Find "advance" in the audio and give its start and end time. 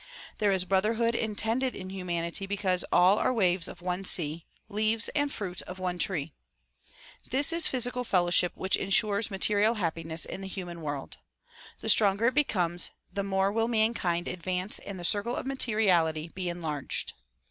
14.27-14.79